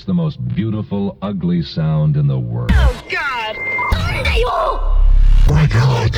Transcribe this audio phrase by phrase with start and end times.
[0.00, 2.70] It's the most beautiful, ugly sound in the world.
[2.72, 3.56] Oh, God!
[5.46, 6.16] My God!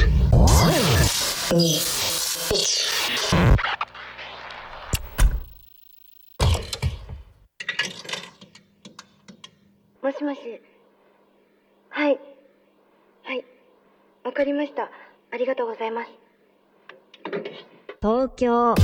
[10.01, 10.61] Moshi moshi.
[11.89, 12.21] はい。
[13.25, 13.45] はい。
[14.23, 14.93] わかりました。
[15.33, 16.11] ありがとうございます。
[18.01, 18.77] 東京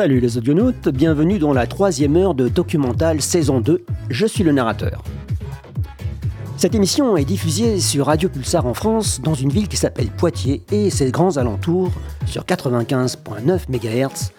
[0.00, 4.50] Salut les audionautes, bienvenue dans la troisième heure de Documental saison 2, je suis le
[4.50, 5.04] narrateur.
[6.56, 10.62] Cette émission est diffusée sur Radio Pulsar en France, dans une ville qui s'appelle Poitiers
[10.72, 11.92] et ses grands alentours,
[12.24, 14.30] sur 95.9 MHz.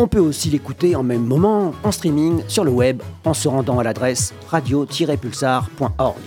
[0.00, 3.78] On peut aussi l'écouter en même moment en streaming sur le web en se rendant
[3.78, 6.18] à l'adresse radio-pulsar.org.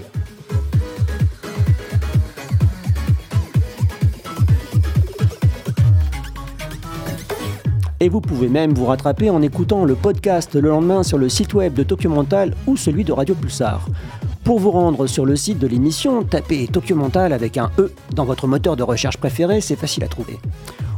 [8.02, 11.54] Et vous pouvez même vous rattraper en écoutant le podcast le lendemain sur le site
[11.54, 13.88] web de Documental ou celui de Radio Pulsar.
[14.44, 18.48] Pour vous rendre sur le site de l'émission, tapez Documental avec un E dans votre
[18.48, 20.38] moteur de recherche préféré, c'est facile à trouver.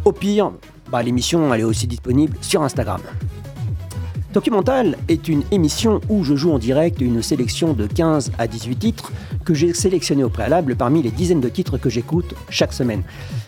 [0.06, 0.52] Au pire,
[0.92, 3.02] bah, l'émission elle est aussi disponible sur Instagram.
[4.34, 8.76] Documental est une émission où je joue en direct une sélection de 15 à 18
[8.76, 9.12] titres
[9.46, 13.04] que j'ai sélectionnés au préalable parmi les dizaines de titres que j'écoute chaque semaine.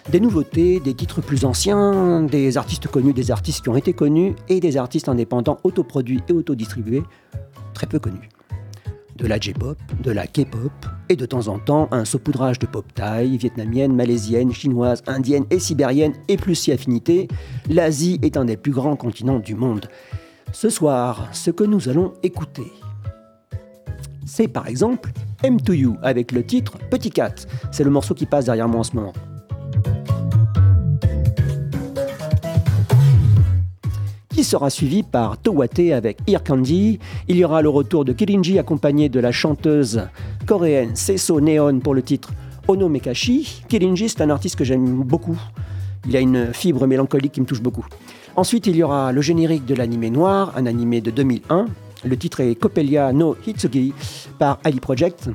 [0.10, 4.36] Des nouveautés, des titres plus anciens, des artistes connus, des artistes qui ont été connus
[4.48, 7.04] et des artistes indépendants autoproduits et autodistribués
[7.74, 8.30] très peu connus.
[9.18, 10.72] De la J-pop, de la K-pop
[11.10, 15.60] et de temps en temps un saupoudrage de pop thaï, vietnamienne, malaisienne, chinoise, indienne et
[15.60, 17.28] sibérienne et plus si affinité,
[17.70, 19.90] l'Asie est un des plus grands continents du monde.
[20.52, 22.72] Ce soir, ce que nous allons écouter,
[24.26, 25.12] c'est par exemple
[25.44, 27.36] M2U avec le titre Petit Cat.
[27.72, 29.14] C'est le morceau qui passe derrière moi en ce moment.
[34.30, 37.00] Qui sera suivi par Towate avec Ear Candy.
[37.28, 40.08] Il y aura le retour de Kirinji accompagné de la chanteuse
[40.46, 42.32] coréenne Seso Neon pour le titre
[42.68, 43.64] Ono Mekashi.
[43.68, 45.40] Kirinji, c'est un artiste que j'aime beaucoup.
[46.08, 47.86] Il a une fibre mélancolique qui me touche beaucoup.
[48.36, 51.66] Ensuite, il y aura le générique de l'animé noir, un animé de 2001.
[52.06, 53.94] Le titre est Coppelia no Hitsugi
[54.38, 55.30] par Ali Project.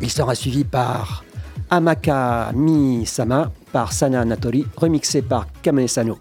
[0.00, 1.24] Il sera suivi par
[1.70, 6.18] Amaka Mi-sama par Sana Natori, remixé par Kamene Sano.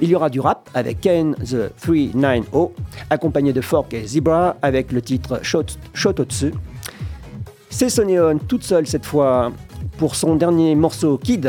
[0.00, 2.70] Il y aura du rap avec Ken the 390,
[3.10, 6.52] accompagné de Fork et Zebra avec le titre Shot- Shototsu.
[7.70, 9.50] C'est Soneon toute seule cette fois
[10.02, 11.48] pour son dernier morceau Kid.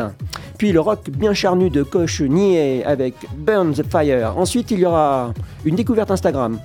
[0.59, 4.38] Puis le rock bien charnu de Kosh Nie avec Burn the Fire.
[4.38, 5.34] Ensuite, il y aura
[5.66, 6.59] une découverte Instagram,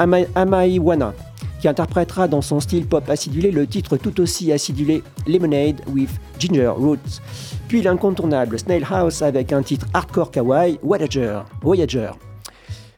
[0.00, 1.14] Ama- Amai Wana,
[1.60, 6.10] qui interprétera dans son style pop acidulé le titre tout aussi acidulé Lemonade with
[6.40, 7.20] Ginger Roots.
[7.68, 11.38] Puis l'incontournable Snail House avec un titre hardcore kawaii Voyager.
[11.62, 12.10] Voyager.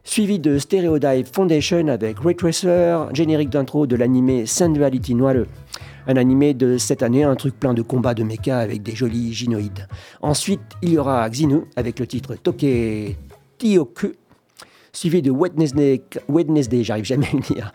[0.04, 5.44] Suivi de Stereotype Foundation avec Ray Tracer, générique d'intro de l'animé Sensuality Noire.
[6.08, 9.32] Un animé de cette année, un truc plein de combats de mecha avec des jolis
[9.32, 9.86] gynoïdes.
[10.20, 13.16] Ensuite, il y aura Xinu avec le titre Toke
[13.58, 14.08] Tioku,
[14.92, 17.72] suivi de Wednesday, Wednesday j'arrive jamais à le dire,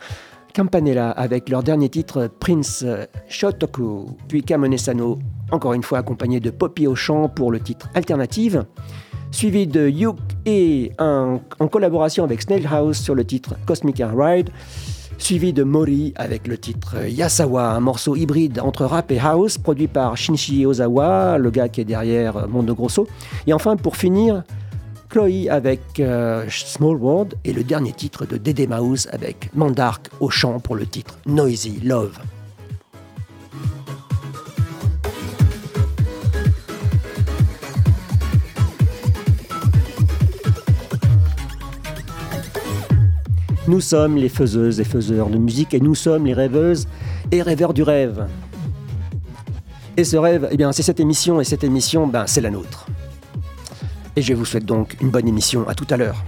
[0.54, 2.84] Campanella avec leur dernier titre Prince
[3.28, 5.18] Shotoku, puis Kamone Sano,
[5.50, 8.64] encore une fois accompagné de Poppy au chant pour le titre Alternative,
[9.30, 11.40] suivi de Yuk et en
[11.70, 14.50] collaboration avec Snail House sur le titre Cosmic Air Ride,
[15.18, 19.88] suivi de Mori avec le titre Yasawa, un morceau hybride entre rap et house produit
[19.88, 23.06] par Shinji Ozawa, le gars qui est derrière Mondo Grosso,
[23.46, 24.44] et enfin pour finir
[25.08, 30.30] Chloé avec euh, Small World et le dernier titre de Dede Mouse avec Mandark au
[30.30, 32.18] chant pour le titre Noisy Love.
[43.68, 46.88] Nous sommes les faiseuses et faiseurs de musique et nous sommes les rêveuses
[47.30, 48.26] et rêveurs du rêve.
[49.98, 52.86] Et ce rêve, eh bien, c'est cette émission et cette émission, ben, c'est la nôtre.
[54.16, 55.68] Et je vous souhaite donc une bonne émission.
[55.68, 56.24] À tout à l'heure.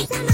[0.00, 0.29] me some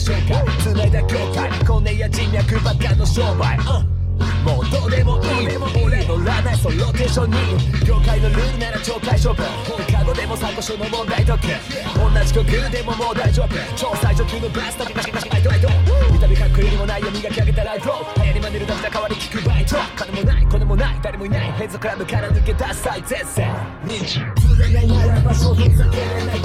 [0.00, 4.00] 紹介繋いだ境界コネや人脈ばっかの商売、うん。
[4.44, 5.48] もうどうでもいい。
[5.84, 7.36] 俺の占いそロケーションに
[7.86, 9.44] 業界のルールなら超懲戒処分
[9.92, 11.48] カゴでも参考書の問題解け。
[11.94, 13.54] 同じ曲でももう大丈夫。
[13.76, 15.68] 超最上級のブラストビバシバシバイドバイト
[16.12, 26.39] 見た目かっこよりもないよ磨き上げたライフロー流行り真似るだけだ代わり聞くバイト金もない金もない誰もいないヘッドクラブから抜け出す最前線認知触れないなら場所ふざけれない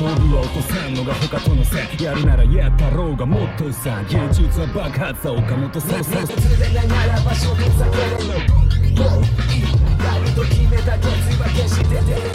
[0.00, 1.62] 勝負を落とんのが他との
[2.02, 8.40] やるならやったろうがもっとさ芸術は爆発だ岡本そうそう釣れないなら場所で避ける
[8.96, 12.29] もういい誰と決めた決意は決して出る。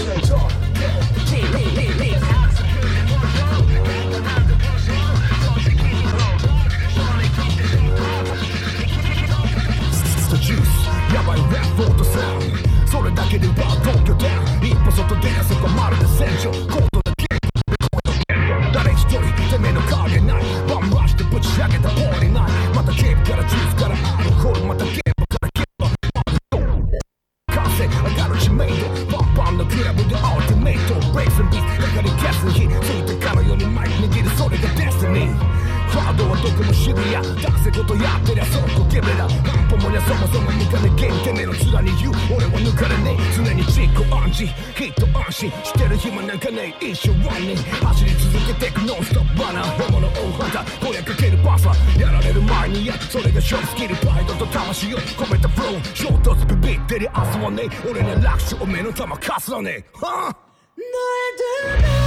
[43.56, 45.52] に自己暗示ヒット安心。
[45.64, 46.92] してる暇なんかねえ。
[46.92, 49.64] 一生ワンに走り続けてくノンストップバナ。
[49.64, 55.96] ー本物大肌声かけるバサやられる前にやそれが勝負スキルプライドと魂を込めたフロー。
[55.96, 60.36] 衝突ビビってり明日はね俺に楽勝お目の玉かすらねえはあ「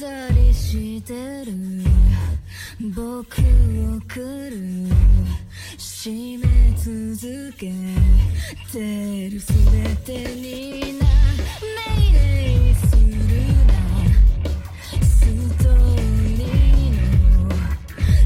[0.00, 1.12] たりして
[1.44, 1.52] る。
[2.94, 4.16] 僕を来
[4.48, 4.56] る。
[5.76, 7.70] 締め続け
[8.72, 11.04] てる全てにな
[11.76, 13.02] 命令する
[13.66, 13.70] な。
[15.04, 15.12] ス
[15.58, 15.68] トー
[16.38, 16.96] リー
[17.44, 17.50] の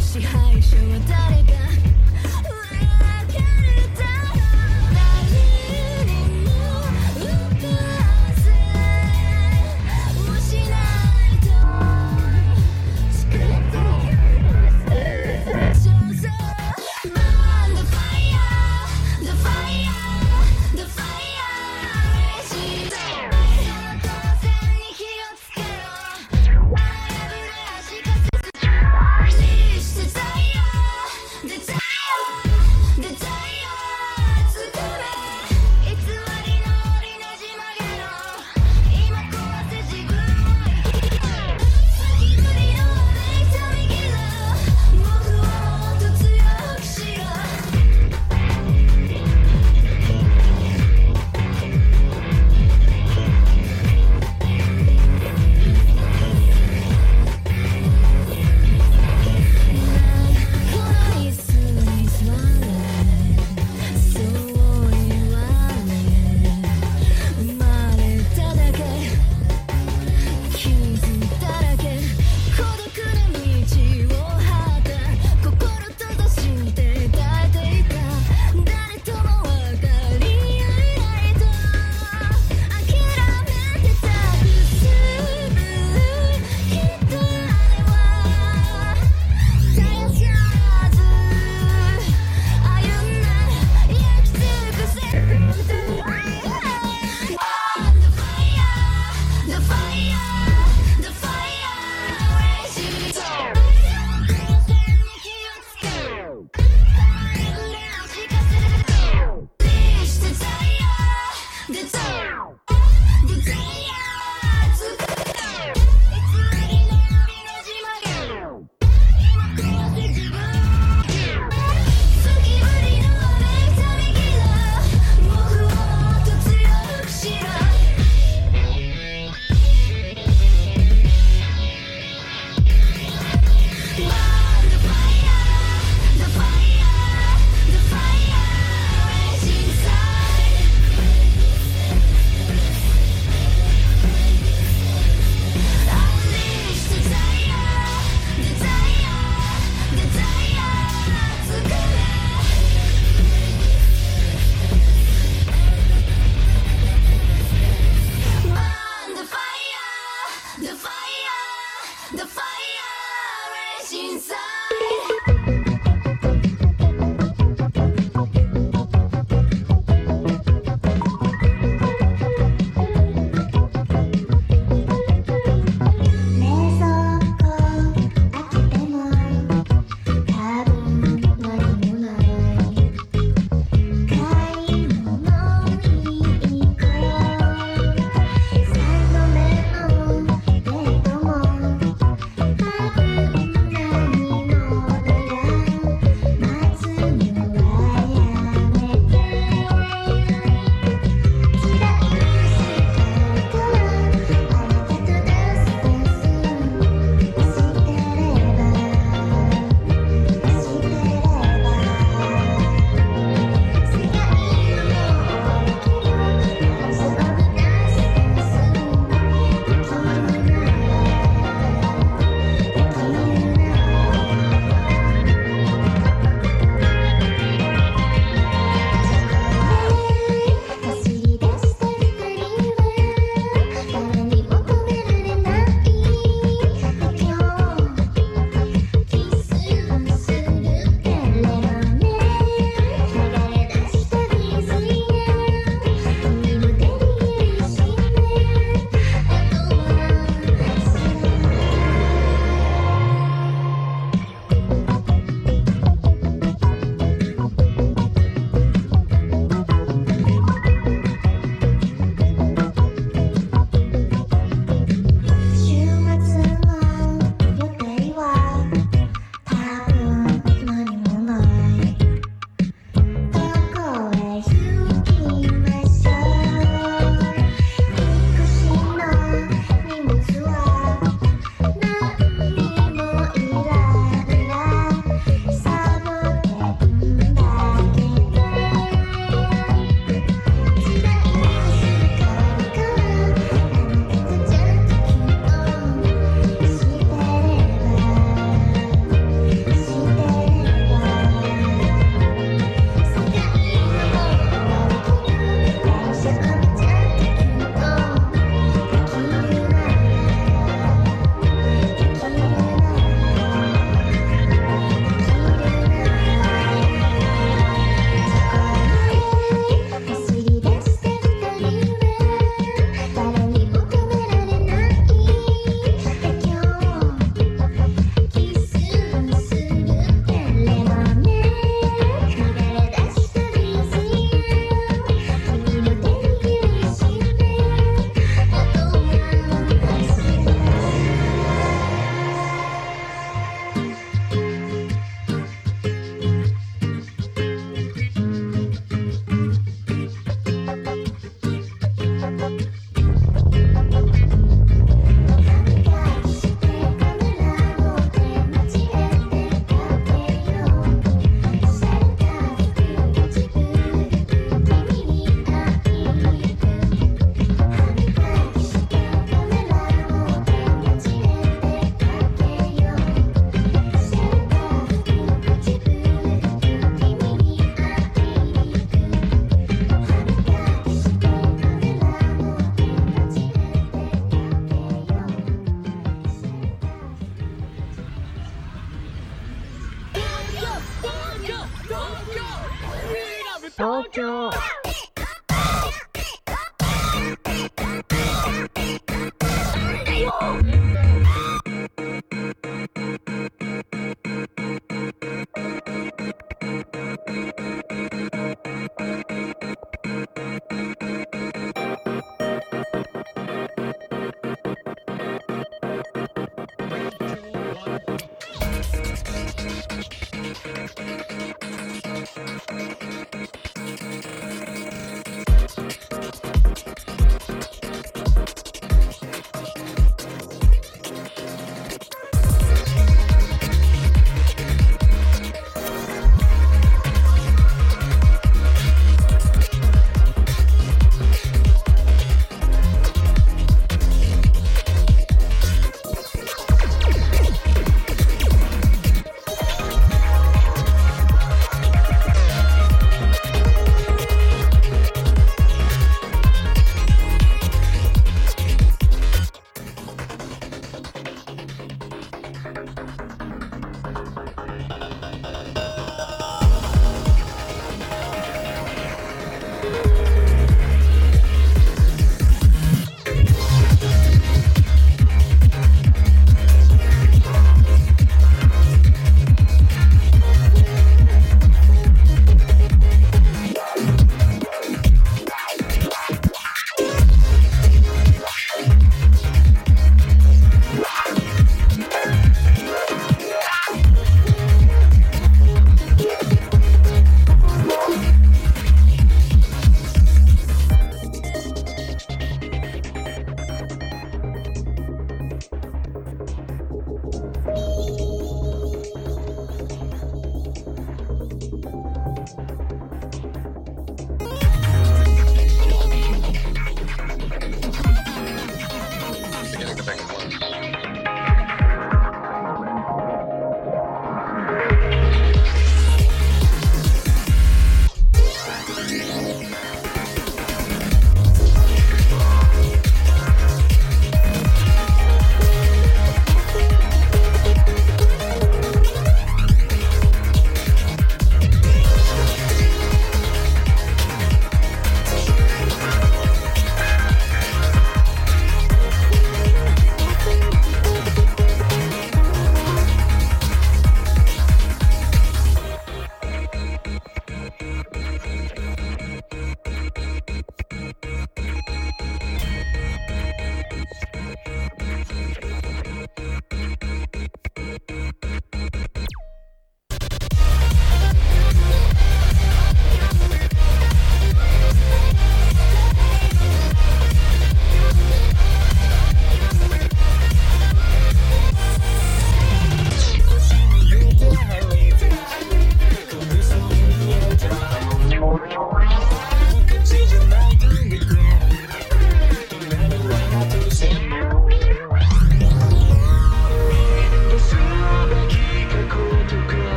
[0.00, 1.27] 支配者は誰？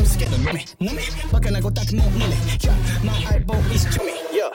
[0.00, 4.50] 数スケの飲め飲めバカなごたくも飲めじゃあ My eyeball is to me yeah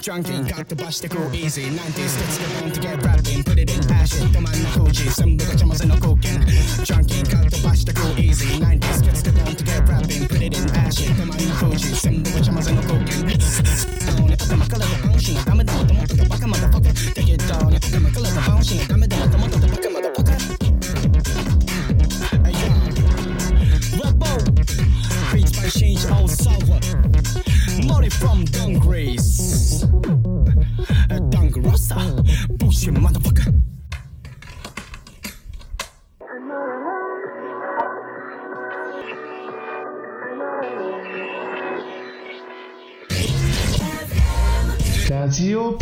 [0.00, 3.58] Drunken got the bus to go easy 90s let's get on to get rapping Put
[3.58, 6.40] it in action ど真ん中じ全部が邪魔せの貢献
[6.86, 10.40] Drunken got the bus to go easy 90s let's get on to get rapping Put
[10.40, 13.40] it in action ど真ん中じ全部が邪魔せの貢献
[14.50, 19.19] 頭からの安心ダメだもともとがバカまだバカだけどね頭からの安心ダメだ
[26.00, 26.80] control sour.
[27.84, 29.84] Money from Dungrace.
[31.30, 31.94] Dung Rasta.
[31.94, 32.22] Uh,
[32.56, 33.52] Bullshit motherfucker.
[45.10, 45.76] Radio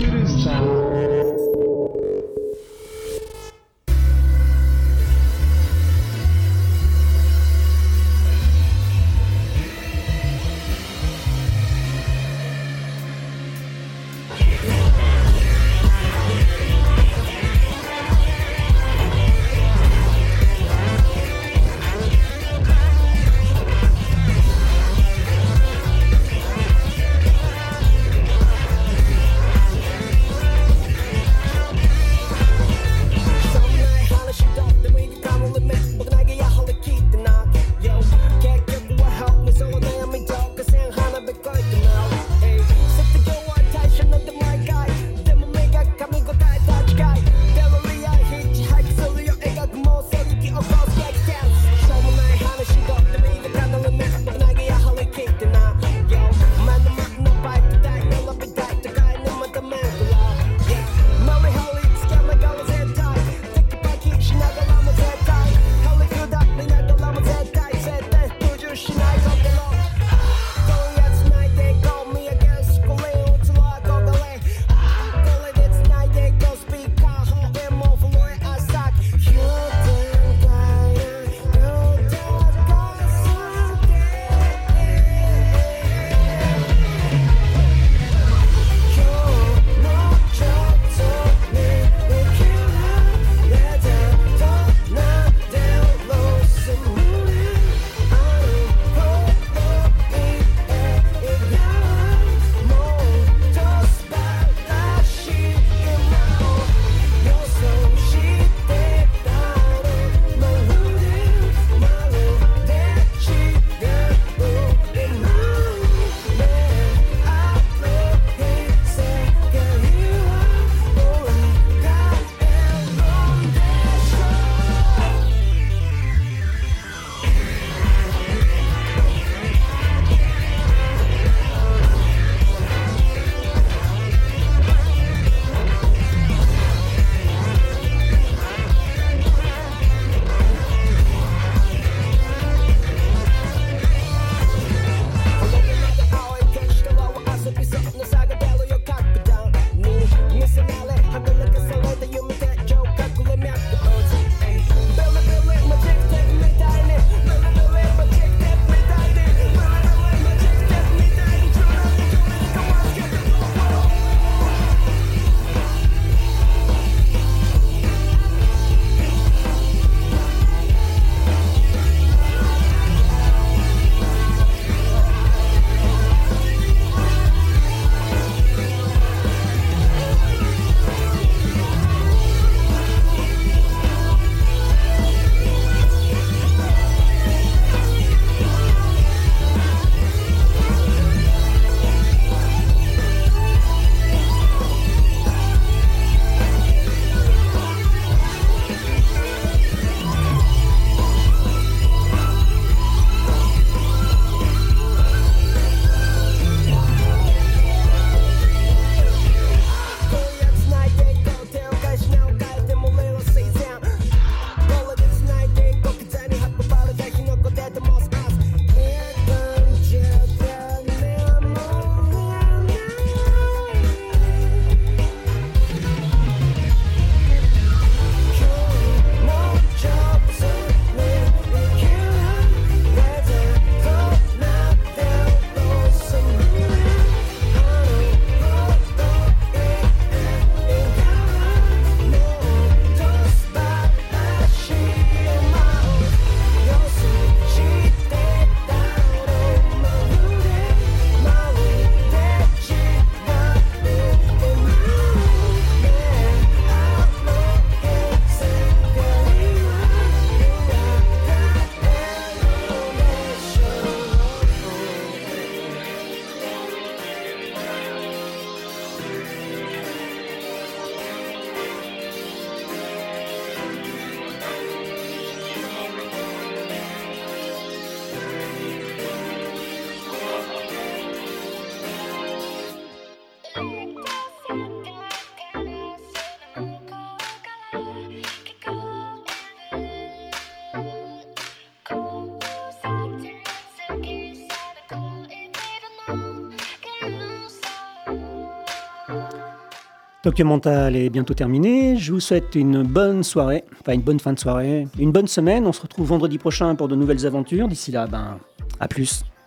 [300.23, 301.97] Tokyo Mental est bientôt terminé.
[301.97, 305.65] Je vous souhaite une bonne soirée, enfin une bonne fin de soirée, une bonne semaine.
[305.67, 307.69] On se retrouve vendredi prochain pour de nouvelles aventures.
[307.69, 308.39] D'ici là, ben,
[308.81, 309.38] à plus.「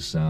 [0.00, 0.29] these uh,